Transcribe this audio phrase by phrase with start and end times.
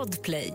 [0.00, 0.54] Podplay.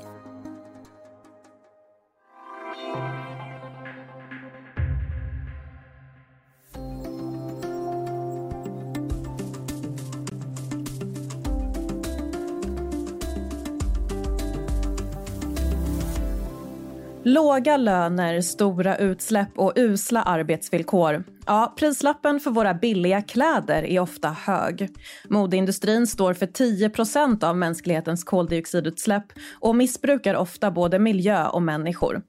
[17.23, 21.23] Låga löner, stora utsläpp och usla arbetsvillkor.
[21.47, 24.89] Ja, prislappen för våra billiga kläder är ofta hög.
[25.29, 29.23] Modeindustrin står för 10% av mänsklighetens koldioxidutsläpp
[29.59, 32.21] och missbrukar ofta både miljö och människor.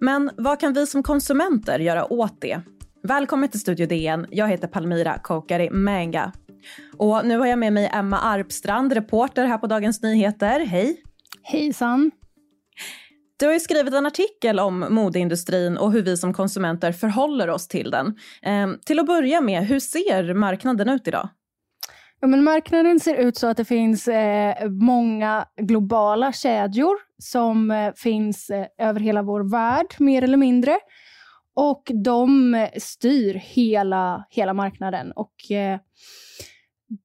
[0.00, 2.60] Men vad kan vi som konsumenter göra åt det?
[3.02, 4.26] Välkommen till Studio DN.
[4.30, 6.32] Jag heter Palmira Kokari Menga.
[6.96, 10.60] Och nu har jag med mig Emma Arpstrand, reporter här på Dagens Nyheter.
[10.60, 11.02] Hej!
[11.42, 12.10] Hejsan!
[13.42, 17.68] Du har ju skrivit en artikel om modeindustrin och hur vi som konsumenter förhåller oss
[17.68, 18.06] till den.
[18.42, 21.28] Eh, till att börja med, hur ser marknaden ut idag?
[22.20, 27.92] Ja, men marknaden ser ut så att det finns eh, många globala kedjor som eh,
[27.96, 30.78] finns eh, över hela vår värld, mer eller mindre.
[31.54, 35.12] Och de eh, styr hela, hela marknaden.
[35.12, 35.78] Och eh,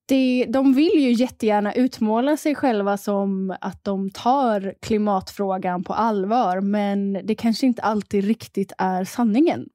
[0.05, 6.61] det, de vill ju jättegärna utmåla sig själva som att de tar klimatfrågan på allvar,
[6.61, 9.66] men det kanske inte alltid riktigt är sanningen.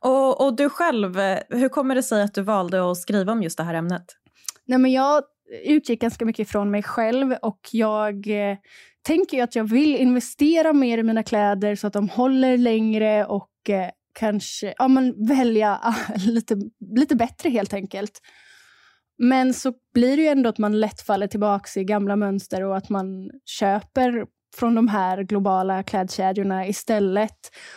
[0.00, 1.16] Och, och du själv,
[1.48, 4.04] hur kommer det sig att du valde att skriva om just det här ämnet?
[4.66, 5.22] Nej, men jag
[5.64, 8.56] utgick ganska mycket från mig själv och jag eh,
[9.02, 13.50] tänker att jag vill investera mer i mina kläder så att de håller längre och
[13.68, 16.56] eh, kanske ja, men välja lite,
[16.96, 18.20] lite bättre helt enkelt.
[19.22, 22.76] Men så blir det ju ändå att man lätt faller tillbaka i gamla mönster och
[22.76, 24.26] att man köper
[24.56, 27.36] från de här globala klädkedjorna istället.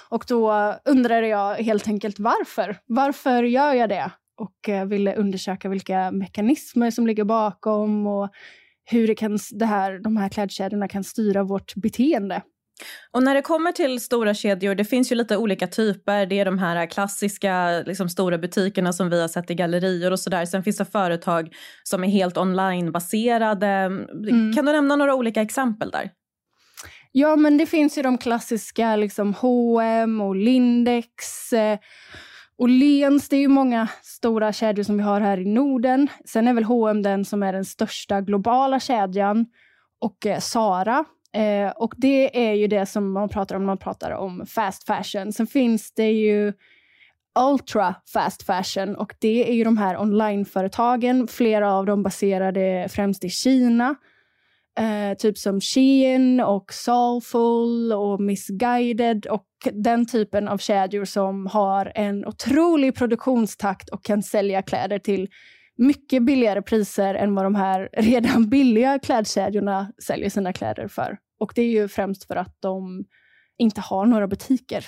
[0.09, 2.77] Och då undrade jag helt enkelt varför.
[2.86, 4.11] Varför gör jag det?
[4.38, 8.30] Och eh, ville undersöka vilka mekanismer som ligger bakom och
[8.86, 12.41] hur det kan, det här, de här klädkedjorna kan styra vårt beteende.
[13.11, 16.25] Och när det kommer till stora kedjor, det finns ju lite olika typer.
[16.25, 20.20] Det är de här klassiska liksom, stora butikerna som vi har sett i gallerior och
[20.20, 20.45] sådär.
[20.45, 23.67] Sen finns det företag som är helt onlinebaserade.
[23.67, 24.53] Mm.
[24.53, 26.11] Kan du nämna några olika exempel där?
[27.11, 31.53] Ja, men det finns ju de klassiska liksom H&M och Lindex.
[31.53, 31.80] Eh,
[32.58, 36.08] och Lens, det är ju många stora kedjor som vi har här i Norden.
[36.25, 39.45] Sen är väl H&M den som är den största globala kedjan.
[39.99, 43.77] Och eh, Sara Eh, och det är ju det som man pratar om när man
[43.77, 45.33] pratar om fast fashion.
[45.33, 46.54] Sen finns det ju
[47.39, 51.27] ultra fast fashion och det är ju de här onlineföretagen.
[51.27, 53.95] Flera av dem baserade främst i Kina.
[54.80, 61.92] Eh, typ som Shein och Soulful och Missguided och den typen av kedjor som har
[61.95, 65.30] en otrolig produktionstakt och kan sälja kläder till
[65.77, 71.17] mycket billigare priser än vad de här redan billiga klädkedjorna säljer sina kläder för.
[71.43, 73.05] Och det är ju främst för att de
[73.58, 74.86] inte har några butiker.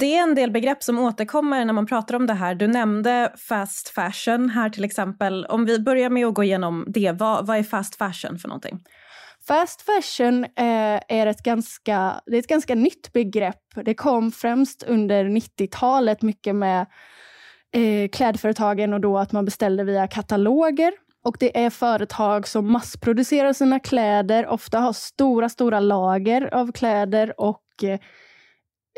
[0.00, 2.54] Det är en del begrepp som återkommer när man pratar om det här.
[2.54, 5.46] Du nämnde fast fashion här till exempel.
[5.46, 8.80] Om vi börjar med att gå igenom det, vad, vad är fast fashion för någonting?
[9.48, 13.62] Fast fashion eh, är, ett ganska, det är ett ganska nytt begrepp.
[13.84, 16.86] Det kom främst under 90-talet mycket med
[17.72, 20.92] eh, klädföretagen och då att man beställde via kataloger.
[21.26, 27.40] Och det är företag som massproducerar sina kläder, ofta har stora, stora lager av kläder
[27.40, 27.62] och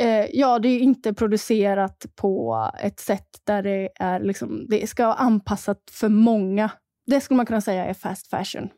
[0.01, 5.07] eh, ja, det är inte producerat på ett sätt där det är liksom, det ska
[5.07, 6.71] vara anpassat för många.
[7.07, 8.69] Det skulle man kunna säga är fast fashion.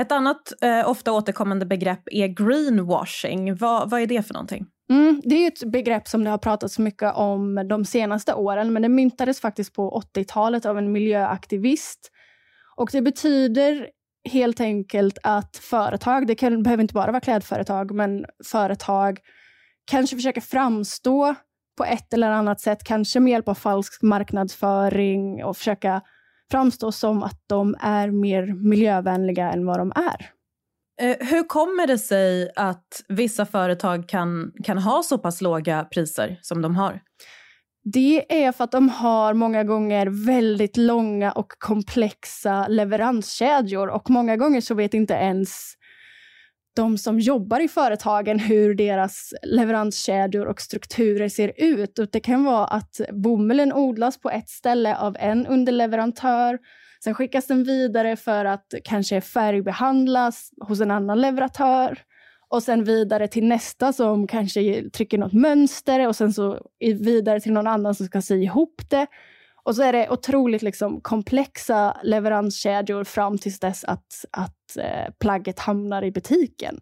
[0.00, 3.56] Ett annat eh, ofta återkommande begrepp är greenwashing.
[3.56, 4.66] Vad, vad är det för någonting?
[4.90, 8.82] Mm, det är ett begrepp som det har pratats mycket om de senaste åren, men
[8.82, 12.10] det myntades faktiskt på 80-talet av en miljöaktivist.
[12.80, 13.88] Och det betyder
[14.30, 19.18] helt enkelt att företag, det kan, behöver inte bara vara klädföretag, men företag
[19.90, 21.34] kanske försöker framstå
[21.78, 26.02] på ett eller annat sätt, kanske med hjälp av falsk marknadsföring och försöka
[26.50, 30.30] framstå som att de är mer miljövänliga än vad de är.
[31.00, 36.38] Eh, hur kommer det sig att vissa företag kan, kan ha så pass låga priser
[36.42, 37.00] som de har?
[37.84, 43.88] Det är för att de har många gånger väldigt långa och komplexa leveranskedjor.
[43.88, 45.74] Och många gånger så vet inte ens
[46.76, 51.98] de som jobbar i företagen hur deras leveranskedjor och strukturer ser ut.
[51.98, 56.58] Och det kan vara att bomullen odlas på ett ställe av en underleverantör.
[57.04, 61.98] Sen skickas den vidare för att kanske färgbehandlas hos en annan leverantör
[62.50, 67.52] och sen vidare till nästa som kanske trycker något mönster och sen så vidare till
[67.52, 69.06] någon annan som ska sy ihop det.
[69.62, 75.58] Och så är det otroligt liksom komplexa leveranskedjor fram tills dess att, att eh, plagget
[75.58, 76.80] hamnar i butiken.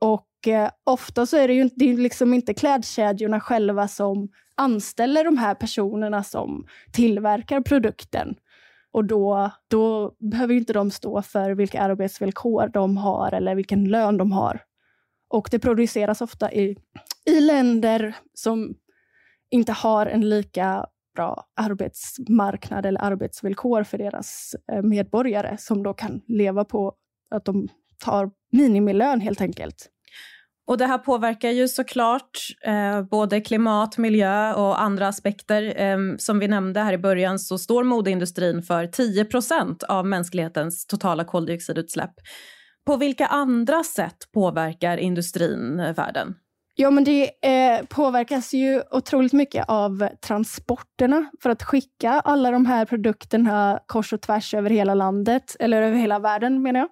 [0.00, 5.24] Och eh, ofta så är det ju det är liksom inte klädkedjorna själva som anställer
[5.24, 8.34] de här personerna som tillverkar produkten.
[8.92, 14.16] Och då, då behöver inte de stå för vilka arbetsvillkor de har eller vilken lön
[14.16, 14.60] de har.
[15.30, 16.76] Och det produceras ofta i,
[17.26, 18.74] i länder som
[19.50, 26.20] inte har en lika bra arbetsmarknad eller arbetsvillkor för deras eh, medborgare som då kan
[26.26, 26.94] leva på
[27.34, 27.68] att de
[28.04, 29.88] tar minimilön helt enkelt.
[30.66, 35.80] Och det här påverkar ju såklart eh, både klimat, miljö och andra aspekter.
[35.80, 40.86] Eh, som vi nämnde här i början så står modeindustrin för 10 procent av mänsklighetens
[40.86, 42.12] totala koldioxidutsläpp.
[42.86, 46.34] På vilka andra sätt påverkar industrin eh, världen?
[46.74, 52.66] Ja, men det eh, påverkas ju otroligt mycket av transporterna för att skicka alla de
[52.66, 56.88] här produkterna kors och tvärs över hela landet, eller över hela världen menar jag.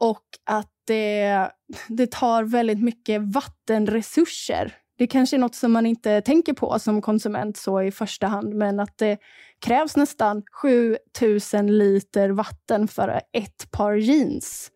[0.00, 1.50] Och att det,
[1.88, 4.74] det tar väldigt mycket vattenresurser.
[4.98, 8.54] Det kanske är något som man inte tänker på som konsument så i första hand,
[8.54, 9.18] men att det
[9.60, 14.70] krävs nästan 7000 liter vatten för ett par jeans.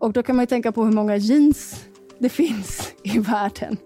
[0.00, 1.84] Och då kan man ju tänka på hur många jeans
[2.18, 3.76] det finns i världen.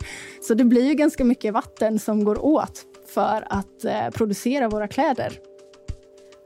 [0.40, 2.84] Så det blir ju ganska mycket vatten som går åt
[3.14, 5.38] för att eh, producera våra kläder.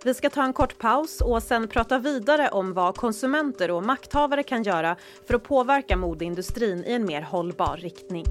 [0.04, 4.42] Vi ska ta en kort paus och sen prata vidare om vad konsumenter och makthavare
[4.42, 8.24] kan göra för att påverka modeindustrin i en mer hållbar riktning.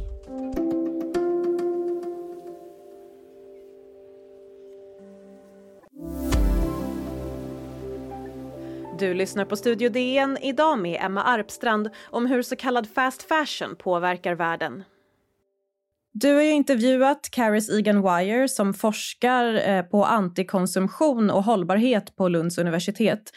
[9.00, 13.76] Du lyssnar på Studio DN idag med Emma Arpstrand om hur så kallad fast fashion
[13.76, 14.84] påverkar världen.
[16.14, 22.28] Du har ju intervjuat Caris Egan Wire som forskar eh, på antikonsumtion och hållbarhet på
[22.28, 23.32] Lunds universitet.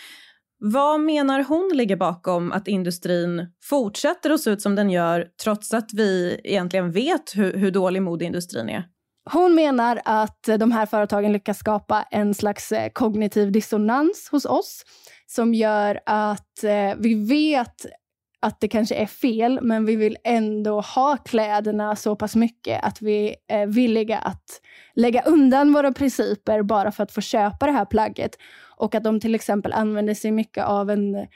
[0.59, 5.75] Vad menar hon ligger bakom att industrin fortsätter att se ut som den gör trots
[5.75, 8.85] att vi egentligen vet hur, hur dålig modeindustrin är?
[9.33, 14.85] Hon menar att de här företagen lyckas skapa en slags eh, kognitiv dissonans hos oss
[15.31, 17.87] som gör att eh, vi vet
[18.41, 23.03] att det kanske är fel, men vi vill ändå ha kläderna så pass mycket att
[23.03, 24.61] vi är villiga att
[24.95, 28.31] lägga undan våra principer bara för att få köpa det här plagget.
[28.77, 31.27] Och att de till exempel använder sig mycket av en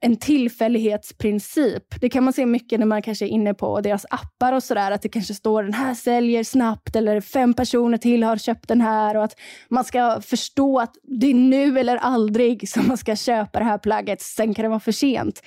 [0.00, 2.00] en tillfällighetsprincip.
[2.00, 4.90] Det kan man se mycket när man kanske är inne på deras appar och sådär,
[4.90, 8.80] att det kanske står den här säljer snabbt eller fem personer till har köpt den
[8.80, 9.36] här och att
[9.68, 13.78] man ska förstå att det är nu eller aldrig som man ska köpa det här
[13.78, 15.42] plagget, sen kan det vara för sent.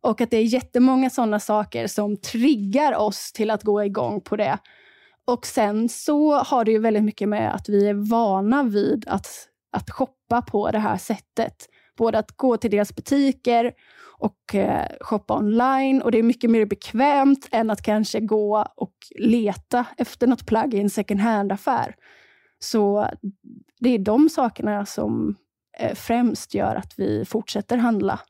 [0.00, 4.36] Och att det är jättemånga sådana saker som triggar oss till att gå igång på
[4.36, 4.58] det.
[5.26, 9.28] Och sen så har det ju väldigt mycket med att vi är vana vid att,
[9.72, 11.68] att shoppa på det här sättet.
[11.96, 13.72] Både att gå till deras butiker
[14.18, 16.02] och eh, shoppa online.
[16.02, 20.74] Och det är mycket mer bekvämt än att kanske gå och leta efter något plagg
[20.74, 21.94] i en second hand-affär.
[22.58, 23.08] Så
[23.80, 25.36] det är de sakerna som
[25.78, 28.20] eh, främst gör att vi fortsätter handla.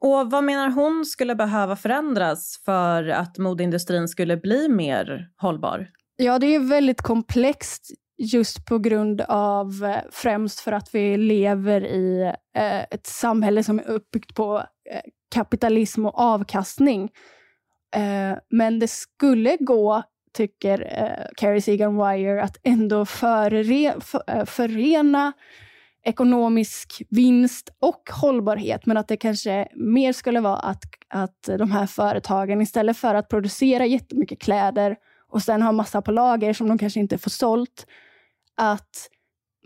[0.00, 5.90] Och Vad menar hon skulle behöva förändras för att modeindustrin skulle bli mer hållbar?
[6.16, 11.86] Ja, det är väldigt komplext just på grund av eh, främst för att vi lever
[11.86, 14.58] i eh, ett samhälle som är uppbyggt på
[14.90, 15.00] eh,
[15.34, 17.10] kapitalism och avkastning.
[17.96, 23.94] Eh, men det skulle gå, tycker eh, Carrie Segan Wire, att ändå förre,
[24.46, 25.32] förena
[26.04, 31.86] ekonomisk vinst och hållbarhet, men att det kanske mer skulle vara att, att de här
[31.86, 34.96] företagen istället för att producera jättemycket kläder
[35.30, 37.86] och sen ha massa på lager som de kanske inte får sålt,
[38.58, 39.08] att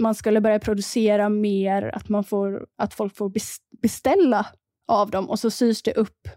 [0.01, 3.33] man skulle börja producera mer, att, man får, att folk får
[3.83, 4.47] beställa
[4.89, 6.29] av dem och så sys det upp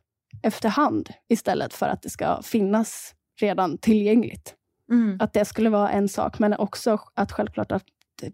[0.43, 4.55] efterhand istället för att det ska finnas redan tillgängligt.
[4.91, 5.17] Mm.
[5.21, 7.85] Att det skulle vara en sak, men också att självklart att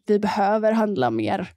[0.05, 1.49] vi behöver handla mer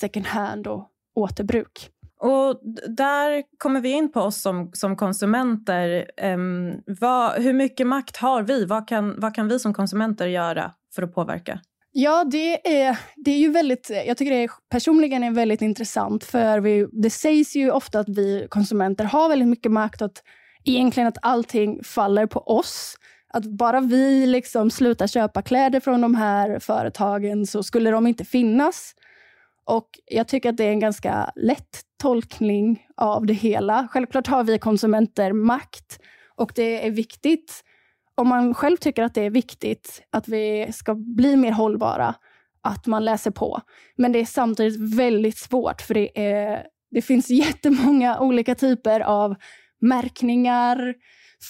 [0.00, 1.90] second hand och återbruk.
[2.20, 6.10] Och där kommer vi in på oss som, som konsumenter.
[6.22, 8.64] Um, vad, hur mycket makt har vi?
[8.64, 11.60] Vad kan, vad kan vi som konsumenter göra för att påverka?
[11.96, 16.24] Ja, det är, det är ju väldigt, jag tycker det är, personligen är väldigt intressant
[16.24, 20.22] för vi, det sägs ju ofta att vi konsumenter har väldigt mycket makt att
[20.64, 22.96] egentligen att allting faller på oss.
[23.28, 28.24] Att bara vi liksom slutar köpa kläder från de här företagen så skulle de inte
[28.24, 28.94] finnas.
[29.64, 33.88] Och Jag tycker att det är en ganska lätt tolkning av det hela.
[33.90, 35.98] Självklart har vi konsumenter makt
[36.36, 37.64] och det är viktigt
[38.14, 42.14] om man själv tycker att det är viktigt att vi ska bli mer hållbara,
[42.62, 43.60] att man läser på.
[43.96, 49.34] Men det är samtidigt väldigt svårt för det, är, det finns jättemånga olika typer av
[49.80, 50.94] märkningar,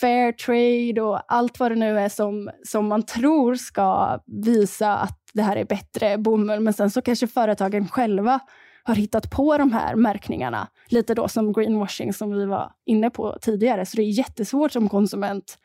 [0.01, 5.19] fair trade och allt vad det nu är som, som man tror ska visa att
[5.33, 6.61] det här är bättre bomull.
[6.61, 8.41] Men sen så kanske företagen själva
[8.83, 10.69] har hittat på de här märkningarna.
[10.89, 13.87] Lite då som greenwashing som vi var inne på tidigare.
[13.87, 15.59] Så det är jättesvårt som konsument.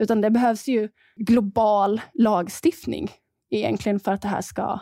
[0.00, 3.10] Utan det behövs ju global lagstiftning
[3.50, 4.80] egentligen för att det här ska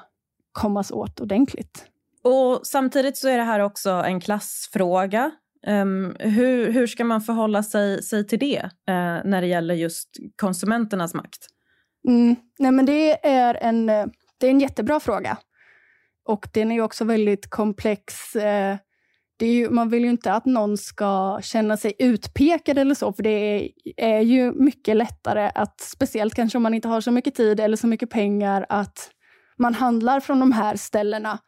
[0.52, 1.84] kommas åt ordentligt.
[2.22, 5.30] Och Samtidigt så är det här också en klassfråga.
[5.66, 10.08] Um, hur, hur ska man förhålla sig, sig till det uh, när det gäller just
[10.36, 11.46] konsumenternas makt?
[12.08, 12.36] Mm.
[12.58, 14.06] Nej, men det, är en, eh,
[14.38, 15.38] det är en jättebra fråga.
[16.24, 18.36] Och den är också väldigt komplex.
[18.36, 18.76] Uh,
[19.46, 23.30] ju, man vill ju inte att någon ska känna sig utpekad eller så, för det
[23.30, 27.60] är, är ju mycket lättare att, speciellt kanske om man inte har så mycket tid
[27.60, 29.10] eller så mycket pengar, att
[29.58, 31.38] man handlar från de här ställena.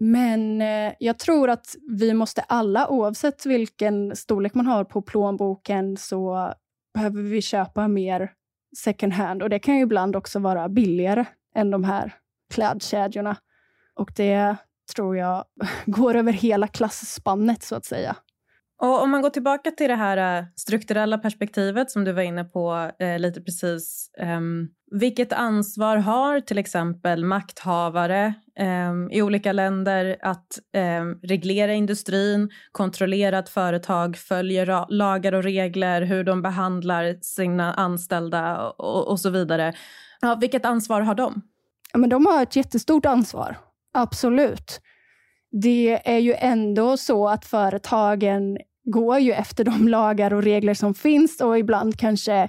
[0.00, 5.96] Men eh, jag tror att vi måste alla, oavsett vilken storlek man har på plånboken,
[5.96, 6.52] så
[6.94, 8.32] behöver vi köpa mer
[8.76, 9.42] second hand.
[9.42, 12.14] Och det kan ju ibland också vara billigare än de här
[12.54, 13.36] klädkedjorna.
[13.94, 14.56] Och det
[14.86, 15.44] tror jag
[15.86, 18.16] går över hela klassspannet, så att säga.
[18.82, 22.44] Och om man går tillbaka till det här uh, strukturella perspektivet som du var inne
[22.44, 24.10] på uh, lite precis.
[24.20, 28.34] Um, vilket ansvar har till exempel makthavare
[28.90, 30.58] um, i olika länder att
[31.00, 38.68] um, reglera industrin, kontrollera att företag följer lagar och regler, hur de behandlar sina anställda
[38.68, 39.74] och, och så vidare.
[40.20, 41.42] Ja, vilket ansvar har de?
[41.92, 43.56] Ja, men de har ett jättestort ansvar,
[43.94, 44.80] absolut
[45.62, 50.94] det är ju ändå så att företagen går ju efter de lagar och regler som
[50.94, 52.48] finns och ibland kanske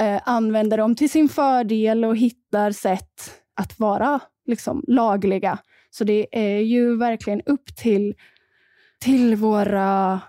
[0.00, 5.58] eh, använder dem till sin fördel och hittar sätt att vara liksom, lagliga.
[5.90, 8.14] Så det är ju verkligen upp till,
[9.00, 10.20] till våra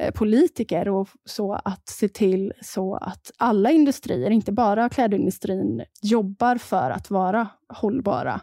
[0.00, 6.56] eh, politiker och så att se till så att alla industrier, inte bara klädindustrin, jobbar
[6.56, 8.40] för att vara hållbara.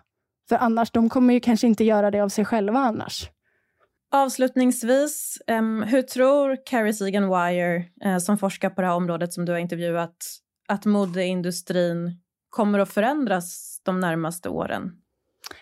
[0.50, 3.30] För annars, de kommer ju kanske inte göra det av sig själva annars.
[4.14, 5.42] Avslutningsvis,
[5.86, 9.60] hur tror Carrie Segan Wire, uh, som forskar på det här området som du har
[9.60, 10.16] intervjuat,
[10.68, 14.92] att modeindustrin kommer att förändras de närmaste åren?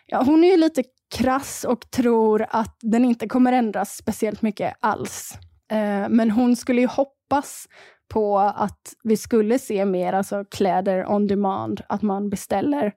[0.06, 0.84] Ja, hon är ju lite
[1.16, 5.34] krass och tror att den inte kommer ändras speciellt mycket alls.
[5.72, 7.68] Uh, men hon skulle ju hoppas
[8.14, 12.94] på att vi skulle se mer alltså kläder on demand, att man beställer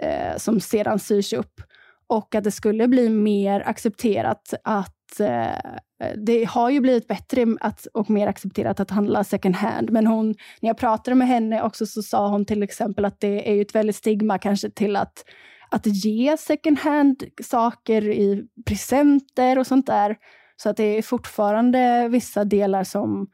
[0.00, 1.60] eh, som sedan syrs upp
[2.08, 7.86] och att det skulle bli mer accepterat att eh, det har ju blivit bättre att,
[7.86, 9.90] och mer accepterat att handla second hand.
[9.90, 10.26] Men hon,
[10.60, 13.74] när jag pratade med henne också så sa hon till exempel att det är ett
[13.74, 15.24] väldigt stigma kanske till att,
[15.70, 20.16] att ge second hand saker i presenter och sånt där.
[20.56, 23.26] Så att det är fortfarande vissa delar som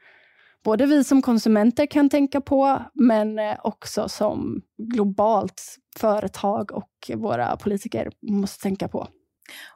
[0.63, 5.61] både vi som konsumenter kan tänka på, men eh, också som globalt
[5.99, 9.07] företag och våra politiker måste tänka på.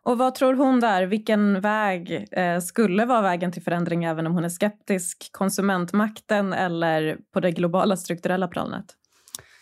[0.03, 1.03] Och vad tror hon där?
[1.03, 5.29] Vilken väg eh, skulle vara vägen till förändring även om hon är skeptisk?
[5.31, 8.86] Konsumentmakten eller på det globala strukturella planet?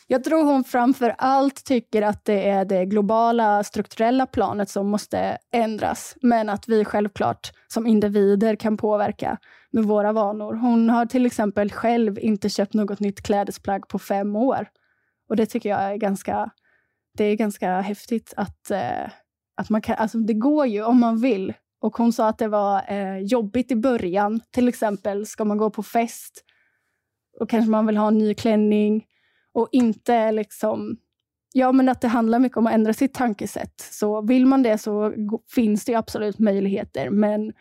[0.07, 5.37] Jag tror hon framför allt tycker att det är det globala strukturella planet som måste
[5.51, 9.37] ändras, men att vi självklart som individer kan påverka
[9.71, 10.53] med våra vanor.
[10.53, 14.67] Hon har till exempel själv inte köpt något nytt klädesplagg på fem år.
[15.29, 16.49] Och det tycker jag är ganska,
[17.17, 19.09] det är ganska häftigt att, eh,
[19.57, 21.53] att man kan, alltså det går ju om man vill.
[21.81, 24.41] Och hon sa att det var eh, jobbigt i början.
[24.51, 26.43] Till exempel ska man gå på fest
[27.39, 29.05] och kanske man vill ha en ny klänning
[29.53, 30.97] och inte liksom
[31.57, 33.81] Ja, men att det handlar mycket om att ändra sitt tankesätt.
[33.91, 35.13] Så vill man det så
[35.55, 37.53] finns det absolut möjligheter, men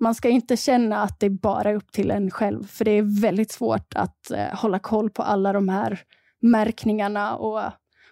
[0.00, 3.20] man ska inte känna att det bara är upp till en själv, för det är
[3.20, 6.00] väldigt svårt att eh, hålla koll på alla de här
[6.40, 7.36] märkningarna.
[7.36, 7.60] Och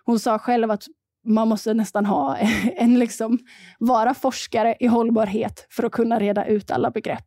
[0.05, 0.85] hon sa själv att
[1.27, 2.37] man måste nästan ha
[2.77, 3.39] en, liksom,
[3.79, 7.27] vara forskare i hållbarhet för att kunna reda ut alla begrepp.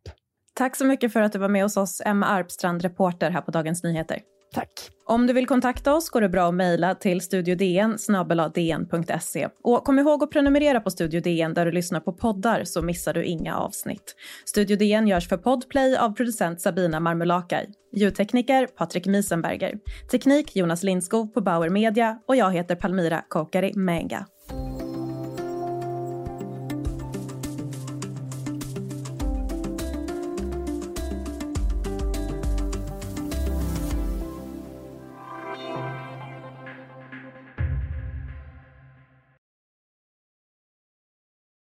[0.54, 3.50] Tack så mycket för att du var med hos oss, Emma Arpstrand, reporter här på
[3.50, 4.18] Dagens Nyheter.
[4.52, 4.90] Tack.
[5.04, 7.96] Om du vill kontakta oss går det bra att mejla till studiodn
[8.54, 9.48] dn.se.
[9.62, 13.14] Och kom ihåg att prenumerera på Studio DN där du lyssnar på poddar så missar
[13.14, 14.16] du inga avsnitt.
[14.44, 17.66] Studio DN görs för Podplay av producent Sabina Marmulakai.
[17.92, 19.78] Ljudtekniker Patrik Miesenberger.
[20.10, 24.26] Teknik Jonas Lindskog på Bauer Media och jag heter Palmira Kokari Menga.